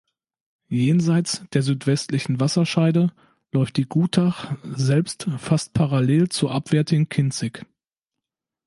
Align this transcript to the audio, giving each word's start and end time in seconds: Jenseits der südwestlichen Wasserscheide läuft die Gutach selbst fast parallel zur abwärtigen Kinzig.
Jenseits 0.69 1.43
der 1.53 1.61
südwestlichen 1.61 2.39
Wasserscheide 2.39 3.13
läuft 3.51 3.77
die 3.77 3.85
Gutach 3.85 4.51
selbst 4.63 5.27
fast 5.37 5.73
parallel 5.75 6.29
zur 6.29 6.49
abwärtigen 6.55 7.07
Kinzig. 7.07 7.67